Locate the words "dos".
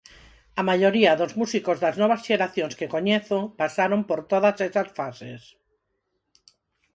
1.19-1.31